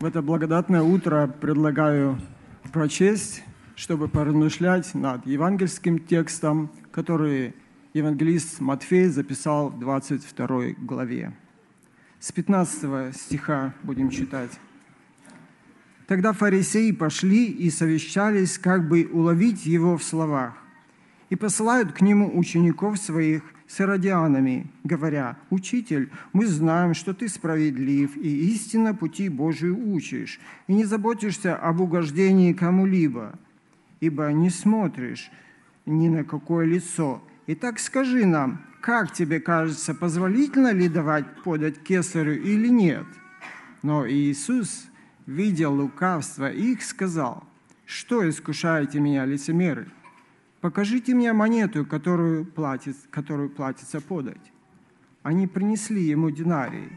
[0.00, 2.18] В это благодатное утро предлагаю
[2.72, 3.42] прочесть,
[3.76, 7.54] чтобы поразмышлять над евангельским текстом, который
[7.92, 11.34] евангелист Матфей записал в 22 главе.
[12.18, 14.58] С 15 стиха будем читать.
[16.06, 20.54] Тогда фарисеи пошли и совещались, как бы уловить его в словах,
[21.28, 28.16] и посылают к нему учеников своих– с иродианами, говоря, «Учитель, мы знаем, что ты справедлив
[28.16, 33.38] и истинно пути Божию учишь, и не заботишься об угождении кому-либо,
[34.00, 35.30] ибо не смотришь
[35.86, 37.22] ни на какое лицо.
[37.46, 43.06] Итак, скажи нам, как тебе кажется, позволительно ли давать подать кесарю или нет?»
[43.82, 44.88] Но Иисус,
[45.26, 47.44] видя лукавство их, сказал,
[47.86, 49.86] «Что искушаете меня, лицемеры?»
[50.60, 54.52] Покажите мне монету, которую, платит, которую платится подать.
[55.22, 56.90] Они принесли ему динарий.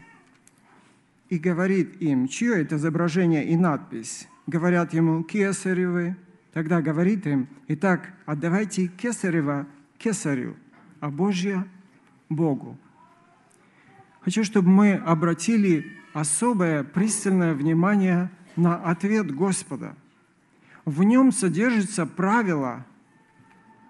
[1.28, 4.28] И говорит им, чье это изображение и надпись?
[4.46, 6.16] Говорят ему, кесаревы.
[6.52, 9.66] Тогда говорит им, итак, отдавайте кесарева
[9.98, 10.56] кесарю,
[11.00, 11.66] а Божье–
[12.28, 12.78] Богу.
[14.20, 19.96] Хочу, чтобы мы обратили особое пристальное внимание на ответ Господа.
[20.84, 22.86] В нем содержится правило–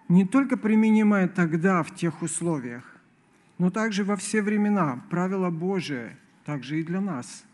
[0.09, 2.85] не только применимое тогда в тех условиях,
[3.59, 7.45] но также во все времена правило Божие, также и для нас.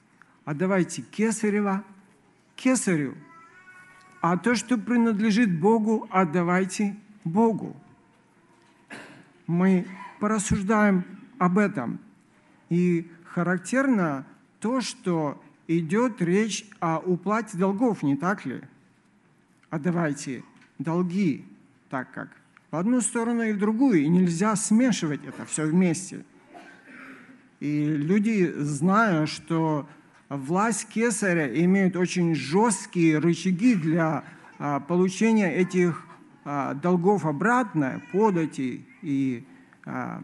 [0.44, 1.84] Отдавайте кесарева
[2.56, 3.14] кесарю,
[4.20, 7.76] а то, что принадлежит Богу, отдавайте Богу.
[9.46, 9.86] Мы
[10.18, 11.04] порассуждаем
[11.38, 11.98] об этом.
[12.68, 14.26] И характерно
[14.60, 18.60] то, что идет речь о уплате долгов, не так ли?
[19.70, 20.44] Отдавайте
[20.78, 21.44] долги,
[21.88, 22.39] так как
[22.70, 26.24] в одну сторону и в другую, и нельзя смешивать это все вместе.
[27.58, 29.88] И люди, зная, что
[30.28, 34.24] власть кесаря имеет очень жесткие рычаги для
[34.58, 36.06] а, получения этих
[36.44, 39.44] а, долгов обратно, подати и
[39.84, 40.22] а,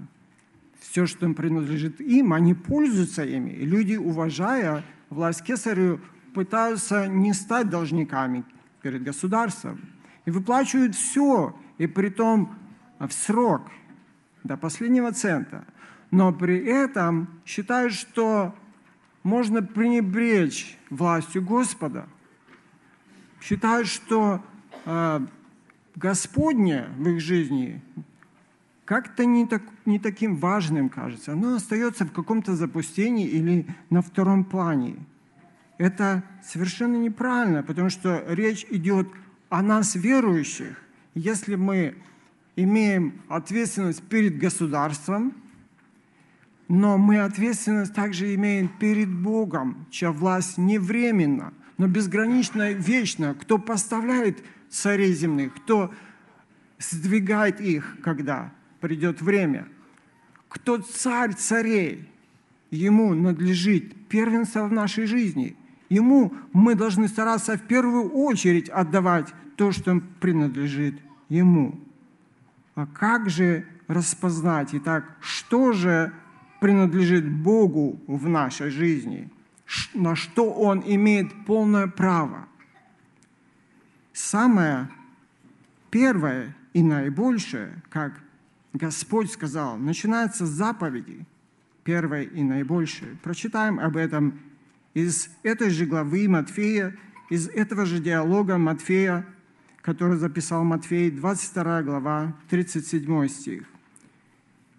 [0.80, 3.50] все, что им принадлежит им, они пользуются ими.
[3.50, 6.00] И люди, уважая власть кесарю,
[6.32, 8.44] пытаются не стать должниками
[8.82, 9.80] перед государством.
[10.24, 12.54] И выплачивают все, и при том
[12.98, 13.62] в срок,
[14.44, 15.64] до последнего цента.
[16.10, 18.54] Но при этом считают, что
[19.22, 22.08] можно пренебречь властью Господа.
[23.40, 24.42] Считают, что
[24.84, 25.26] э,
[25.96, 27.82] Господне в их жизни
[28.84, 31.32] как-то не, так, не таким важным кажется.
[31.32, 34.96] Оно остается в каком-то запустении или на втором плане.
[35.76, 39.08] Это совершенно неправильно, потому что речь идет
[39.48, 40.80] о нас, верующих.
[41.16, 41.94] Если мы
[42.56, 45.32] имеем ответственность перед государством,
[46.68, 53.34] но мы ответственность также имеем перед Богом, чья власть не временна, но безгранично вечна.
[53.34, 55.90] Кто поставляет царей земных, кто
[56.78, 59.68] сдвигает их, когда придет время.
[60.50, 62.06] Кто царь царей,
[62.70, 65.56] ему надлежит первенство в нашей жизни.
[65.88, 71.80] Ему мы должны стараться в первую очередь отдавать то, что принадлежит Ему.
[72.74, 74.70] А как же распознать?
[74.72, 76.12] Итак, что же
[76.60, 79.30] принадлежит Богу в нашей жизни?
[79.94, 82.46] На что Он имеет полное право?
[84.12, 84.88] Самое
[85.90, 88.20] первое и наибольшее, как
[88.72, 91.26] Господь сказал, начинается с заповеди,
[91.84, 93.16] первое и наибольшее.
[93.22, 94.38] Прочитаем об этом
[94.94, 96.96] из этой же главы Матфея,
[97.30, 99.26] из этого же диалога Матфея
[99.86, 103.62] который записал Матфей, 22 глава, 37 стих.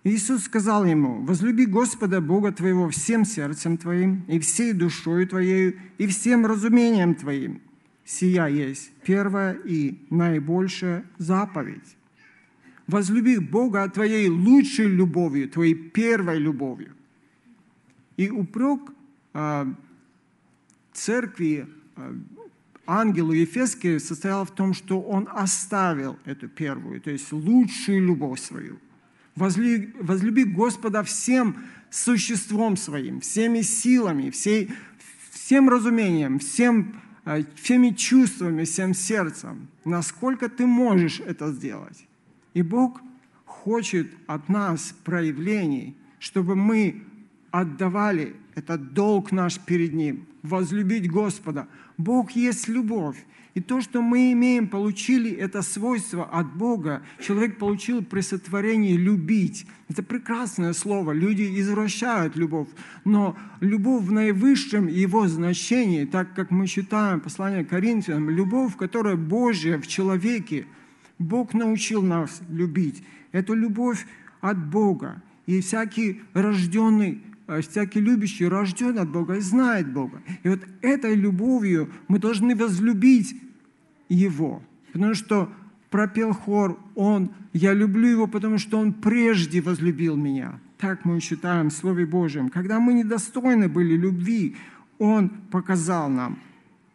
[0.03, 6.07] Иисус сказал ему, «Возлюби Господа Бога твоего всем сердцем твоим, и всей душою твоей, и
[6.07, 7.61] всем разумением твоим.
[8.03, 11.95] Сия есть первая и наибольшая заповедь.
[12.87, 16.91] Возлюби Бога твоей лучшей любовью, твоей первой любовью».
[18.17, 18.81] И упрек
[19.33, 19.65] э,
[20.91, 21.65] церкви
[21.95, 22.13] э,
[22.87, 28.79] ангелу Ефеске состояла в том, что он оставил эту первую, то есть лучшую любовь свою.
[29.35, 31.57] Возлюби, возлюби Господа всем
[31.89, 34.71] существом своим, всеми силами, всей,
[35.31, 39.67] всем разумением, всем, э, всеми чувствами, всем сердцем.
[39.85, 42.07] Насколько ты можешь это сделать.
[42.53, 43.01] И Бог
[43.45, 47.03] хочет от нас проявлений, чтобы мы
[47.51, 48.35] отдавали.
[48.55, 50.25] Это долг наш перед Ним.
[50.47, 51.67] Возлюбить Господа.
[51.97, 53.17] Бог есть любовь.
[53.53, 57.01] И то, что мы имеем, получили это свойство от Бога.
[57.19, 59.65] Человек получил при сотворении любить.
[59.89, 61.11] Это прекрасное слово.
[61.11, 62.67] Люди извращают любовь.
[63.03, 69.79] Но любовь в наивысшем его значении, так как мы читаем послание Коринфянам, любовь, которая Божья
[69.79, 70.67] в человеке,
[71.17, 73.03] Бог научил нас любить.
[73.31, 74.05] Это любовь
[74.39, 75.21] от Бога.
[75.47, 80.21] И всякий рожденный всякий любящий рожден от Бога и знает Бога.
[80.43, 83.35] И вот этой любовью мы должны возлюбить
[84.09, 84.61] его.
[84.91, 85.49] Потому что
[85.89, 90.59] пропел хор, он, я люблю его, потому что он прежде возлюбил меня.
[90.77, 92.49] Так мы считаем в Слове Божьем.
[92.49, 94.55] Когда мы недостойны были любви,
[94.99, 96.39] он показал нам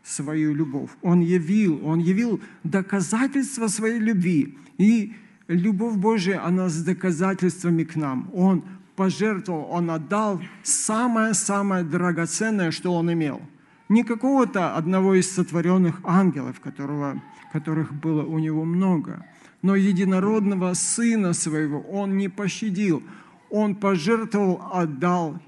[0.03, 0.91] свою любовь.
[1.03, 4.59] Он явил, он явил доказательства своей любви.
[4.79, 5.15] И
[5.49, 8.31] любовь Божия, она с доказательствами к нам.
[8.33, 8.65] Он
[8.97, 13.41] пожертвовал, он отдал самое-самое драгоценное, что он имел–
[13.93, 17.23] не какого-то одного из сотворенных ангелов, которого,
[17.53, 19.27] которых было у него много,
[19.61, 23.03] но единородного Сына Своего Он не пощадил.
[23.51, 25.39] Он пожертвовал, отдал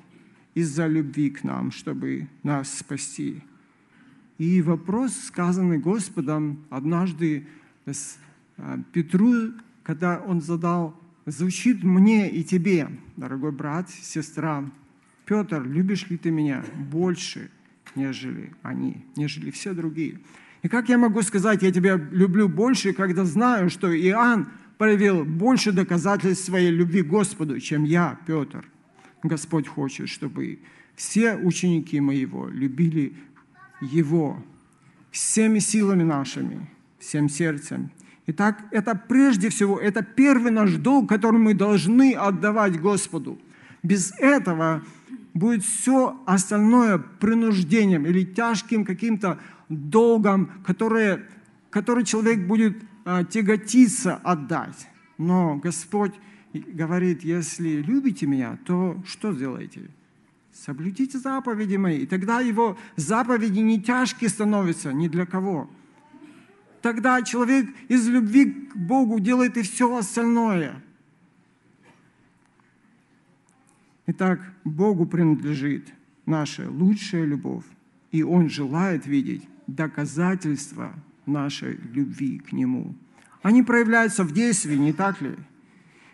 [0.53, 3.43] из-за любви к нам, чтобы нас спасти.
[4.37, 7.47] И вопрос, сказанный Господом однажды
[8.59, 9.53] а, Петру,
[9.83, 10.95] когда он задал,
[11.27, 14.71] звучит мне и тебе, дорогой брат, сестра,
[15.27, 17.51] Петр, любишь ли ты меня больше,
[17.95, 20.21] нежели они, нежели все другие.
[20.63, 24.49] И как я могу сказать, я тебя люблю больше, когда знаю, что Иоанн
[24.79, 28.65] проявил больше доказательств своей любви Господу, чем я, Петр.
[29.23, 30.59] Господь хочет, чтобы
[30.97, 33.15] все ученики моего любили
[33.81, 34.43] Его
[35.11, 36.69] всеми силами нашими,
[36.99, 37.91] всем сердцем.
[38.27, 43.39] Итак, это прежде всего, это первый наш долг, который мы должны отдавать Господу.
[43.83, 44.83] Без этого
[45.35, 49.39] будет все остальное принуждением или тяжким каким-то
[49.69, 51.27] долгом, которое,
[51.71, 54.89] который человек будет а, тяготиться отдать.
[55.19, 56.15] Но Господь
[56.55, 59.91] говорит, если любите меня, то что сделаете?
[60.53, 61.99] Соблюдите заповеди мои.
[61.99, 65.69] И тогда его заповеди не тяжкие становятся ни для кого.
[66.85, 70.83] Тогда человек из любви к Богу делает и все остальное–
[74.07, 75.93] Итак, Богу принадлежит
[76.27, 77.65] наша лучшая любовь,
[78.13, 80.93] и Он желает видеть доказательства
[81.25, 82.95] нашей любви к Нему.
[83.41, 85.35] Они проявляются в действии, не так ли?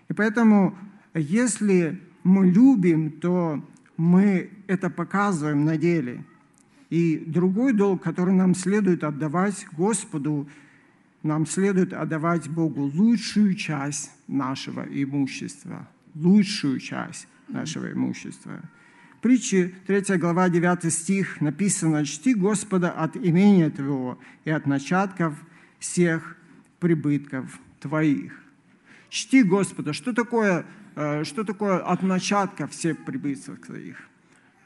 [0.08, 0.78] И поэтому,
[1.14, 3.60] если мы любим, то
[3.96, 6.24] мы это показываем на деле.
[6.90, 10.48] И другой долг, который нам следует отдавать Господу,
[11.22, 15.88] нам следует отдавать Богу лучшую часть нашего имущества.
[16.14, 18.60] Лучшую часть нашего имущества.
[19.20, 25.34] Притчи, 3 глава, 9 стих, написано, «Чти Господа от имения Твоего и от начатков
[25.78, 26.36] всех
[26.80, 28.32] прибытков Твоих».
[29.10, 29.92] Чти Господа.
[29.92, 30.64] Что такое,
[30.96, 34.09] э, что такое от начатков всех прибытков Твоих?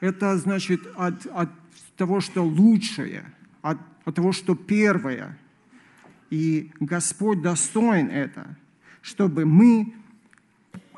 [0.05, 1.49] Это значит от, от
[1.97, 3.25] того, что лучшее,
[3.62, 5.39] от, от того, что первое.
[6.29, 8.55] И Господь достоин это,
[9.01, 9.95] чтобы мы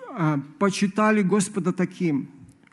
[0.09, 2.29] а, почитали Господа таким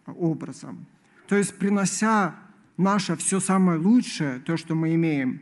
[0.08, 0.88] образом.
[1.28, 2.34] То есть, принося
[2.78, 5.40] наше все самое лучшее, то, что мы имеем,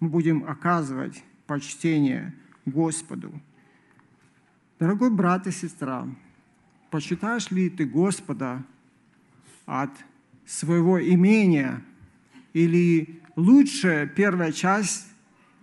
[0.00, 2.34] мы будем оказывать почтение
[2.64, 3.30] Господу.
[4.78, 6.08] Дорогой брат и сестра,
[6.90, 8.64] почитаешь ли ты Господа
[9.66, 9.90] от
[10.46, 11.82] своего имения
[12.52, 15.06] или лучшая первая часть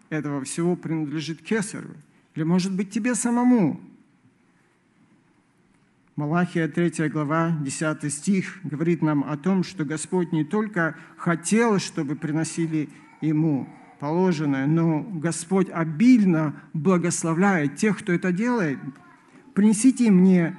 [0.09, 1.95] этого всего принадлежит Кесарю?
[2.35, 3.79] Или, может быть, тебе самому?
[6.15, 12.15] Малахия 3 глава, 10 стих говорит нам о том, что Господь не только хотел, чтобы
[12.15, 12.89] приносили
[13.21, 13.67] Ему
[13.99, 18.79] положенное, но Господь обильно благословляет тех, кто это делает.
[19.53, 20.57] «Принесите мне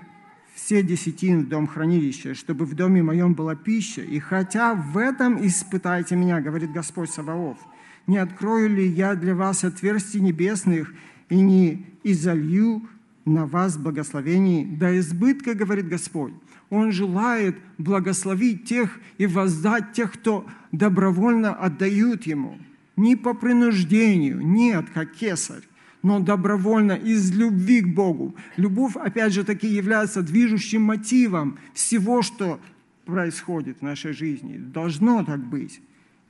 [0.55, 5.45] все десятин в дом хранилища, чтобы в доме моем была пища, и хотя в этом
[5.47, 7.59] испытайте меня, говорит Господь Саваоф,
[8.07, 10.93] не открою ли я для вас отверстий небесных
[11.29, 12.83] и не изолью
[13.25, 16.33] на вас благословений до избытка, говорит Господь.
[16.71, 22.59] Он желает благословить тех и воздать тех, кто добровольно отдают Ему.
[22.97, 25.63] Не по принуждению, нет, как кесарь,
[26.03, 28.35] но добровольно, из любви к Богу.
[28.57, 32.61] Любовь, опять же таки, является движущим мотивом всего, что
[33.05, 34.57] происходит в нашей жизни.
[34.57, 35.81] Должно так быть.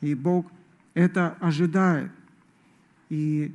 [0.01, 0.47] И Бог
[0.95, 2.11] это ожидает.
[3.09, 3.53] И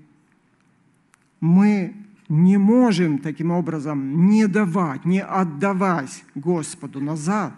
[1.39, 1.93] мы
[2.29, 7.53] не можем таким образом не давать, не отдавать Господу назад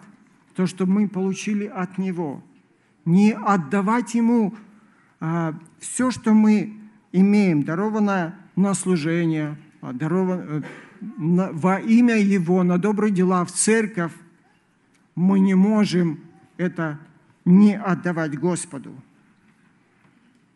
[0.54, 2.42] то, что мы получили от Него.
[3.06, 4.54] Не отдавать Ему
[5.18, 6.74] а, все, что мы
[7.12, 10.62] имеем, даровано на служение, а, даровано э,
[11.16, 14.12] на, во имя Его, на добрые дела в церковь,
[15.14, 16.20] мы не можем
[16.56, 16.98] это
[17.44, 18.94] не отдавать Господу.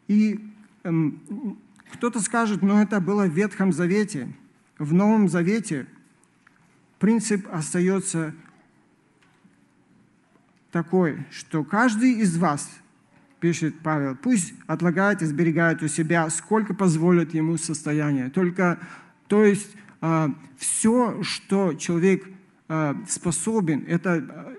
[0.06, 0.40] И
[0.82, 1.58] эм,
[1.92, 4.28] кто-то скажет, но это было в Ветхом Завете.
[4.78, 5.86] В Новом Завете
[6.98, 8.34] принцип остается
[10.70, 12.68] такой, что каждый из вас,
[13.44, 18.30] пишет Павел, пусть отлагает и сберегает у себя, сколько позволит ему состояние.
[18.30, 18.78] Только,
[19.28, 19.68] то есть,
[20.00, 22.26] э, все, что человек
[22.70, 24.56] э, способен, это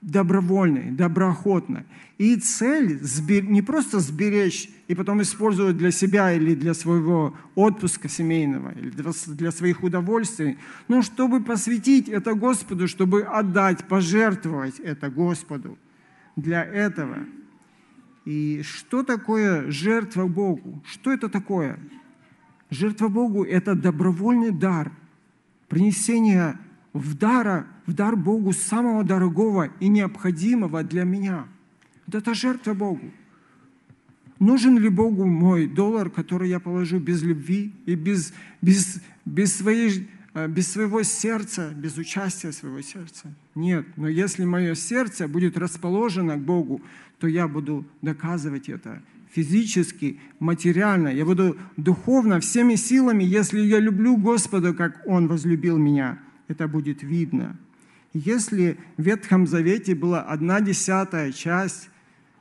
[0.00, 1.84] добровольный, доброохотно.
[2.16, 3.00] И цель
[3.48, 9.50] не просто сберечь и потом использовать для себя или для своего отпуска семейного, или для
[9.50, 15.76] своих удовольствий, но чтобы посвятить это Господу, чтобы отдать, пожертвовать это Господу
[16.36, 17.18] для этого.
[18.24, 20.82] И что такое жертва Богу?
[20.86, 21.78] Что это такое?
[22.70, 24.92] Жертва Богу– это добровольный дар,
[25.68, 26.58] принесение
[26.92, 31.46] в, дара, в дар Богу самого дорогого и необходимого для меня.
[32.06, 33.10] Вот это жертва Богу.
[34.38, 40.08] Нужен ли Богу мой доллар, который я положу без любви и без, без, без, своей,
[40.34, 43.32] э, без своего сердца, без участия своего сердца?
[43.54, 43.86] Нет.
[43.96, 46.82] Но если мое сердце будет расположено к Богу,
[47.24, 49.00] то я буду доказывать это
[49.30, 51.08] физически, материально.
[51.08, 57.02] Я буду духовно, всеми силами, если я люблю Господа, как Он возлюбил меня– это будет
[57.02, 57.56] видно.
[58.12, 61.88] Если в Ветхом Завете была одна десятая часть,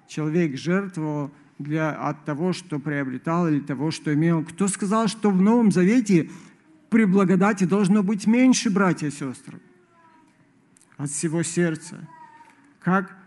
[0.06, 4.44] человек жертвовал для, от того, что приобретал или того, что имел.
[4.44, 6.30] Кто сказал, что в Новом Завете
[6.90, 9.62] при благодати должно быть меньше, братья и сестры?
[10.98, 12.06] От всего сердца.
[12.82, 13.23] Как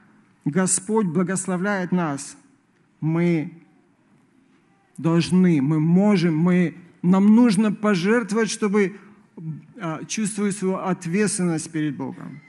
[0.46, 2.36] Господь благословляет нас,
[3.00, 3.52] мы
[4.96, 8.96] должны, мы можем, мы, нам нужно пожертвовать, чтобы
[9.80, 12.40] а, чувствую свою ответственность перед Богом.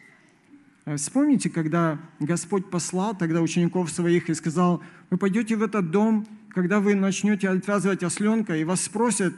[0.86, 6.28] Э, вспомните, когда Господь послал тогда учеников своих и сказал, вы пойдете в этот дом,
[6.50, 9.34] когда вы начнете отвязывать осленка, и вас спросят,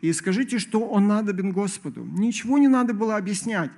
[0.00, 2.04] и скажите, что он надобен Господу.
[2.04, 3.70] Ничего не надо было объяснять.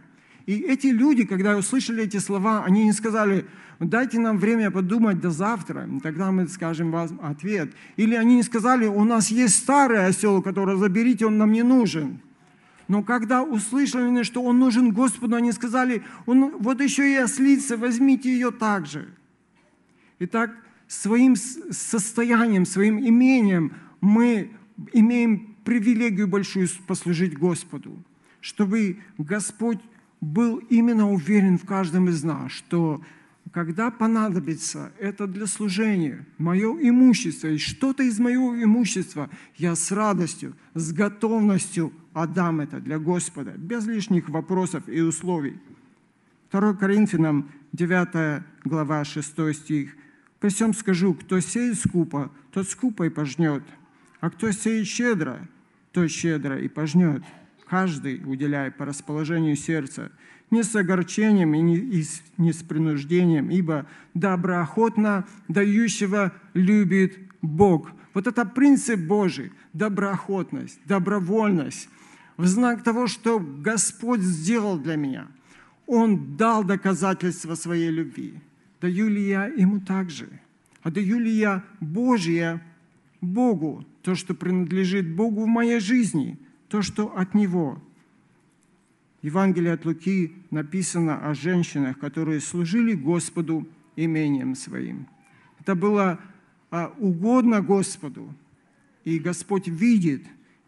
[0.51, 3.47] И эти люди, когда услышали эти слова, они не сказали,
[3.79, 7.73] дайте нам время подумать до завтра, тогда мы скажем вам ответ.
[7.97, 12.19] Или они не сказали, у нас есть старый осел, который заберите, он нам не нужен.
[12.89, 18.33] Но когда услышали, что он нужен Господу, они сказали, он, вот еще и ослица, возьмите
[18.33, 19.09] ее также.
[20.19, 20.51] Итак,
[20.89, 24.51] своим состоянием, своим имением мы
[24.93, 28.03] имеем привилегию большую послужить Господу,
[28.41, 29.79] чтобы Господь
[30.21, 33.03] был именно уверен в каждом из нас, что
[33.53, 40.55] когда понадобится это для служения, мое имущество, и что-то из моего имущества, я с радостью,
[40.75, 45.59] с готовностью отдам это для Господа, без лишних вопросов и условий.
[46.53, 49.97] 2 Коринфянам 9 глава 6 стих.
[50.39, 53.63] «По всем скажу, кто сеет скупо, тот скупо и пожнет,
[54.21, 55.49] а кто сеет щедро,
[55.93, 57.23] тот щедро и пожнет,
[57.71, 60.11] каждый уделяя по расположению сердца,
[60.51, 61.63] не с огорчением и
[62.37, 67.93] не с принуждением, ибо доброохотно дающего любит Бог.
[68.13, 71.89] Вот это принцип Божий, доброохотность, добровольность,
[72.37, 75.29] в знак того, что Господь сделал для меня.
[75.87, 78.35] Он дал доказательство своей любви.
[78.81, 80.29] Даю ли я ему также?
[80.83, 82.61] А даю ли я Божье
[83.21, 86.37] Богу, то, что принадлежит Богу в моей жизни,
[86.71, 87.83] то, что от Него–
[89.23, 95.07] Евангелие от Луки написано о женщинах, которые служили Господу имением своим.
[95.61, 96.19] Это было
[96.71, 98.35] а, угодно Господу,
[99.05, 100.25] и Господь видит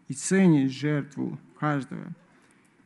[0.07, 2.05] и ценит жертву каждого.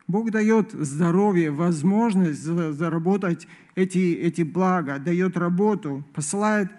[0.08, 3.46] Бог дает здоровье, возможность заработать
[3.76, 6.72] эти, эти блага, дает работу, посылает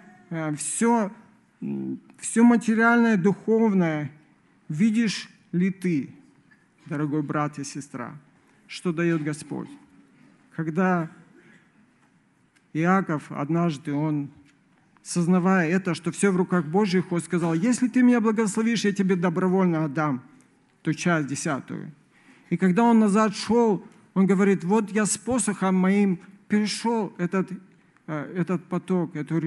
[0.57, 1.11] все,
[1.61, 4.11] э, все материальное, духовное.
[4.67, 6.09] Видишь ли ты,
[6.89, 8.17] дорогой брат и сестра,
[8.67, 9.69] что дает Господь.
[10.55, 11.09] Когда
[12.73, 14.29] Иаков однажды, он,
[15.03, 19.15] сознавая это, что все в руках Божьих, он сказал, если ты меня благословишь, я тебе
[19.15, 20.21] добровольно отдам
[20.81, 21.91] ту часть десятую.
[22.49, 27.51] И когда он назад шел, он говорит, вот я с посохом моим перешел этот,
[28.07, 29.37] э, этот поток, эту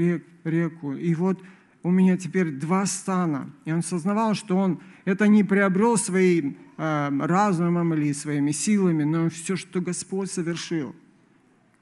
[0.45, 1.43] реку, и вот
[1.83, 3.51] у меня теперь два стана.
[3.65, 9.29] И он сознавал, что он это не приобрел своим э, разумом или своими силами, но
[9.31, 10.95] все, что Господь совершил.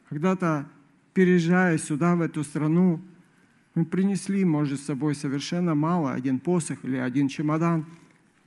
[0.08, 0.66] Когда-то
[1.12, 3.00] переезжая сюда, в эту страну,
[3.74, 7.86] мы принесли, может, с собой совершенно мало, один посох или один чемодан.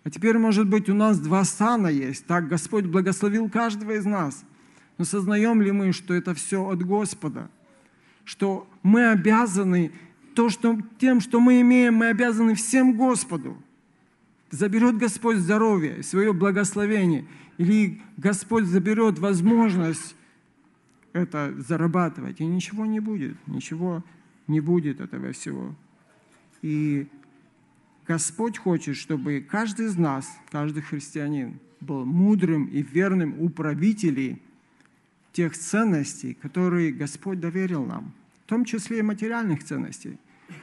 [0.03, 2.25] А теперь, может быть, у нас два стана есть.
[2.25, 4.43] Так Господь благословил каждого из нас.
[4.97, 7.49] Но сознаем ли мы, что это все от Господа?
[8.25, 9.91] Что мы обязаны,
[10.35, 13.57] то, что, тем, что мы имеем, мы обязаны всем Господу.
[14.51, 17.25] Заберет Господь здоровье, свое благословение,
[17.57, 20.15] или Господь заберет возможность
[21.13, 24.03] это зарабатывать, и ничего не будет, ничего
[24.47, 25.75] не будет этого всего.
[26.61, 27.07] И
[28.07, 34.39] Господь хочет, чтобы каждый из нас, каждый христианин был мудрым и верным управителем
[35.31, 38.13] тех ценностей, которые Господь доверил нам,
[38.45, 40.17] в том числе и материальных ценностей,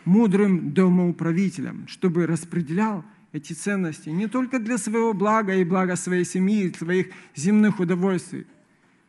[0.05, 6.73] мудрым домоуправителем, чтобы распределял эти ценности не только для своего блага и блага своей семьи,
[6.77, 8.47] своих земных удовольствий.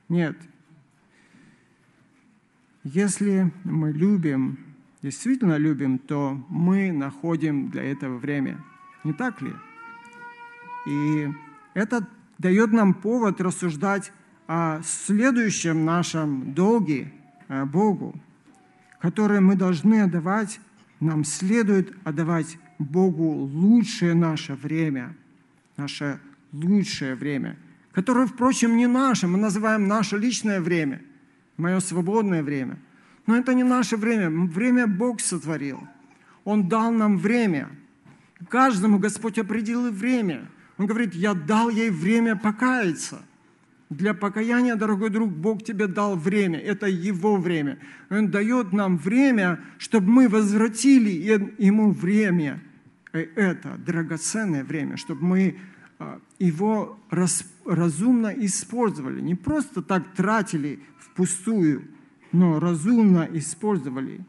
[0.09, 0.37] Нет.
[2.83, 4.57] Если мы любим
[5.01, 8.63] действительно любим, то мы находим для этого время.
[9.03, 9.53] Не так ли?
[10.87, 11.27] И
[11.73, 14.11] это дает нам повод рассуждать
[14.47, 17.11] о следующем нашем долге
[17.47, 18.15] Богу,
[19.01, 20.59] который мы должны отдавать,
[20.99, 25.15] нам следует отдавать Богу лучшее наше время,
[25.77, 26.19] наше
[26.51, 27.57] лучшее время,
[27.91, 31.01] которое, впрочем, не наше, мы называем наше личное время,
[31.57, 32.77] мое свободное время–
[33.27, 34.29] но это не наше время.
[34.29, 35.87] Время Бог сотворил.
[36.43, 37.69] Он дал нам время.
[38.49, 40.49] Каждому Господь определил время.
[40.77, 43.21] Он говорит, я дал ей время покаяться.
[43.91, 46.57] Для покаяния, дорогой друг, Бог тебе дал время.
[46.57, 47.77] Это Его время.
[48.09, 51.09] Он дает нам время, чтобы мы возвратили
[51.57, 52.63] Ему время.
[53.11, 55.59] Это драгоценное время, чтобы мы
[55.99, 56.97] а, его
[57.65, 59.19] разумно использовали.
[59.19, 61.83] Не просто так тратили впустую,
[62.31, 64.21] но разумно использовали.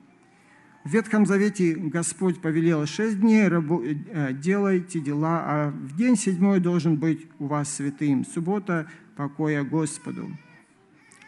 [0.85, 6.97] В Ветхом Завете Господь повелел шесть дней э, делайте дела, а в день седьмой должен
[6.97, 8.25] быть у вас святым.
[8.25, 10.31] Суббота покоя Господу.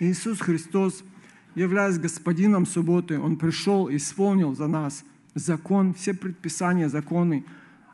[0.01, 1.05] Иисус Христос,
[1.55, 7.45] являясь Господином субботы, Он пришел и исполнил за нас закон, все предписания, законы,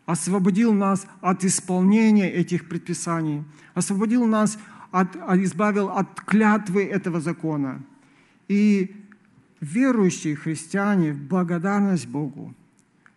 [0.06, 4.59] освободил нас от исполнения этих предписаний, освободил нас,
[4.90, 7.83] от, избавил от клятвы этого закона–
[8.50, 9.07] и
[9.61, 12.53] верующие христиане в благодарность Богу,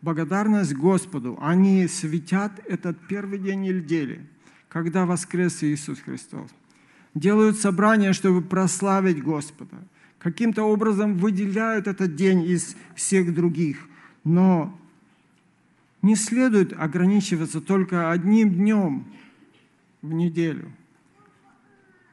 [0.04, 4.28] благодарность Господу, они светят этот первый день недели,
[4.70, 6.52] когда воскрес Иисус Христос.
[7.16, 9.78] Делают собрание, чтобы прославить Господа.
[10.20, 13.78] Каким-то образом выделяют этот день из всех других.
[14.24, 14.78] Но
[16.02, 19.06] не следует ограничиваться только одним днем
[20.02, 20.72] в неделю–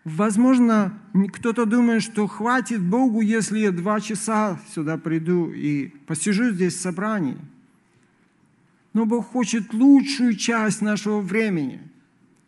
[0.04, 0.98] Возможно,
[1.32, 6.80] кто-то думает, что хватит Богу, если я два часа сюда приду и посижу здесь в
[6.80, 7.36] собрании.
[8.94, 11.80] Но Бог хочет лучшую часть нашего времени.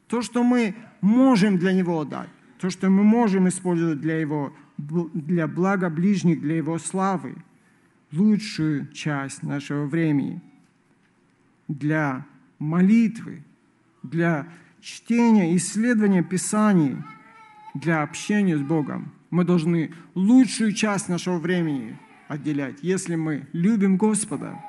[0.09, 2.31] То, что мы можем для Него дать,
[2.63, 7.35] то, что мы можем использовать для Его, для блага ближних, для Его славы.
[8.13, 10.41] Лучшую часть нашего времени
[11.67, 12.25] для
[12.61, 13.43] молитвы,
[14.05, 14.47] для
[14.81, 16.97] чтения, исследования Писаний–
[17.75, 19.13] для общения с Богом.
[19.31, 21.99] Мы должны лучшую часть нашего времени
[22.29, 24.63] отделять, если мы любим Господа.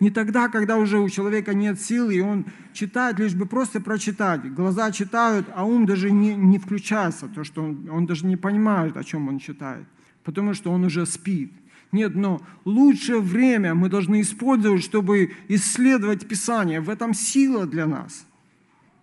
[0.00, 4.52] Не тогда, когда уже у человека нет сил, и он читает, лишь бы просто прочитать.
[4.54, 8.96] Глаза читают, а ум даже не, не включается, то, что он, он даже не понимает,
[8.96, 9.86] о чем он читает,
[10.24, 11.52] потому что он уже спит.
[11.92, 16.80] Нет, но лучшее время мы должны использовать, чтобы исследовать Писание.
[16.80, 18.26] В этом сила для нас.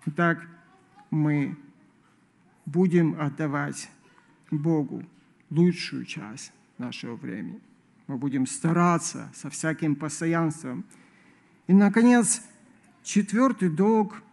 [0.08, 0.48] Итак,
[1.12, 1.56] мы
[2.66, 3.90] будем отдавать
[4.50, 5.04] Богу
[5.52, 7.60] лучшую часть нашего времени.
[8.10, 10.84] Мы будем стараться со всяким постоянством.
[11.68, 12.42] И, наконец,
[13.04, 14.24] четвертый долг,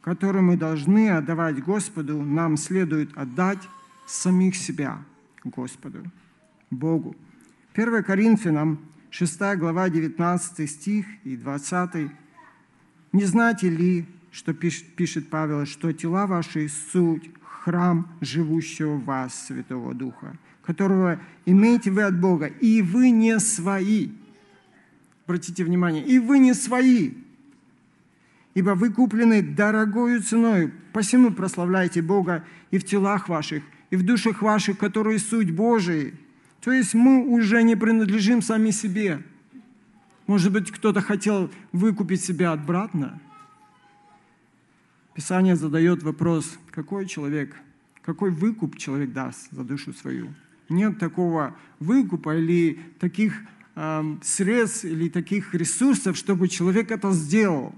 [0.00, 3.58] который мы должны отдавать Господу, нам следует отдать
[4.06, 5.04] самих себя
[5.44, 6.10] Господу,
[6.70, 7.14] Богу.
[7.74, 8.78] 1 Коринфянам
[9.10, 12.10] 6 глава 19 стих и 20.
[13.12, 19.92] «Не знаете ли, что пишет Павел, что тела ваши суть храм живущего в вас Святого
[19.92, 24.10] Духа, которого имеете вы от Бога, и вы не свои.
[25.26, 27.12] Обратите внимание, и вы не свои,
[28.54, 34.42] ибо вы куплены дорогою ценой, посему прославляйте Бога и в телах ваших, и в душах
[34.42, 36.14] ваших, которые суть Божии.
[36.60, 39.22] То есть мы уже не принадлежим сами себе.
[40.26, 43.20] Может быть, кто-то хотел выкупить себя обратно–
[45.14, 47.54] Писание задает вопрос, какой человек,
[48.02, 50.32] какой выкуп человек даст за душу свою.
[50.72, 53.34] Нет такого выкупа или таких
[53.76, 57.74] э, средств или таких ресурсов, чтобы человек это сделал.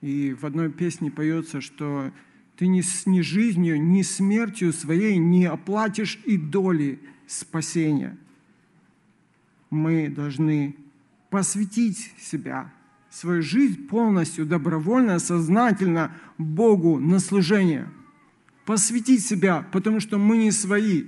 [0.00, 2.12] И в одной песне поется, что
[2.56, 8.18] ты ни, ни жизнью, ни смертью своей не оплатишь и доли спасения.
[9.70, 10.76] Мы должны
[11.30, 12.72] посвятить себя,
[13.10, 17.88] свою жизнь полностью, добровольно, сознательно Богу на служение.
[18.64, 21.04] Посвятить себя, потому что мы не свои.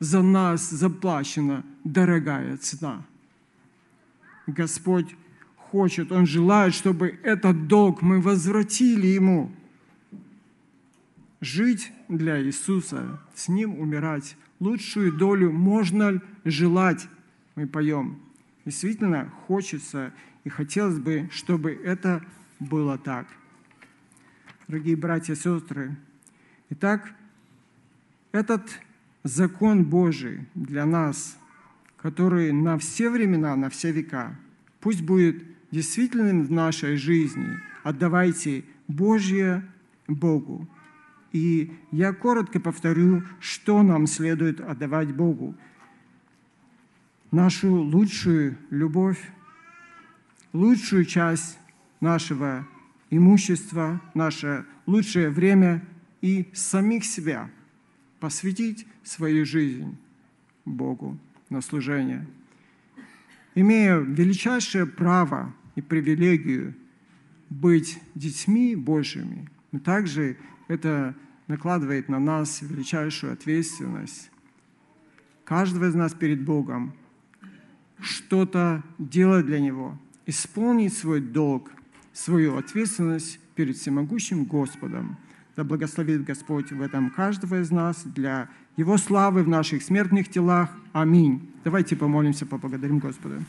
[0.00, 3.06] За нас заплачена дорогая цена.
[4.46, 5.14] Господь
[5.56, 9.52] хочет, Он желает, чтобы этот долг мы возвратили Ему.
[11.42, 14.36] Жить для Иисуса, с Ним умирать.
[14.58, 17.06] Лучшую долю можно желать,
[17.54, 18.20] мы поем.
[18.64, 20.12] Действительно хочется
[20.44, 22.24] и хотелось бы, чтобы это
[22.58, 23.26] было так.
[24.66, 25.96] Дорогие братья и сестры,
[26.70, 27.12] итак,
[28.32, 28.62] этот
[29.22, 31.36] закон Божий для нас,
[31.96, 34.36] который на все времена, на все века,
[34.80, 37.58] пусть будет действительным в нашей жизни.
[37.82, 39.64] Отдавайте Божье
[40.08, 40.68] Богу.
[41.32, 45.54] И я коротко повторю, что нам следует отдавать Богу.
[47.30, 49.30] Нашу лучшую любовь,
[50.52, 51.58] лучшую часть
[52.00, 52.66] нашего
[53.10, 55.86] имущества, наше лучшее время
[56.20, 57.48] и самих себя
[58.20, 59.96] посвятить свою жизнь
[60.64, 62.26] Богу на служение.
[63.54, 66.74] Имея величайшее право и привилегию
[67.48, 70.36] быть детьми Божьими, но также
[70.68, 71.16] это
[71.48, 74.30] накладывает на нас величайшую ответственность.
[75.44, 76.94] Каждого из нас перед Богом
[77.98, 81.72] что-то делать для Него, исполнить свой долг,
[82.12, 85.18] свою ответственность перед всемогущим Господом.
[85.56, 90.70] Да благословит Господь в этом каждого из нас для Его славы в наших смертных телах.
[90.92, 91.50] Аминь.
[91.64, 93.40] Давайте помолимся, поблагодарим Господа.